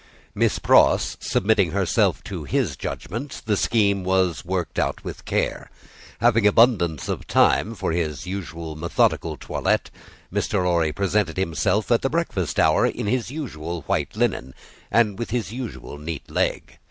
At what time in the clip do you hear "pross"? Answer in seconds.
0.57-1.15